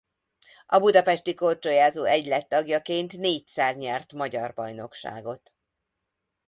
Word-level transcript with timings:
A 0.65 0.79
Budapesti 0.79 1.33
Korcsolyázó 1.33 2.03
Egylet 2.03 2.47
tagjaként 2.49 3.11
négyszer 3.17 3.75
nyert 3.75 4.13
magyar 4.13 4.53
bajnokságot. 4.53 5.53